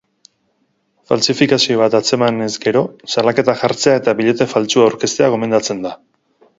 [1.11, 2.83] Faltsifikazio bat atzemanez gero,
[3.17, 5.99] salaketa jartzea eta billete faltsua aurkeztea gomendatzen da.